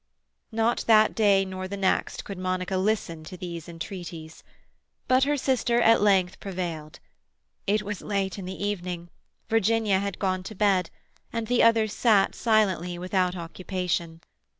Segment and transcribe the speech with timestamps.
[0.51, 4.43] Not that day, nor the next, could Monica listen to these entreaties.
[5.07, 6.99] But her sister at length prevailed.
[7.67, 9.09] It was late in the evening;
[9.47, 10.89] Virginia had gone to bed,
[11.31, 14.21] and the others sat silently, without occupation.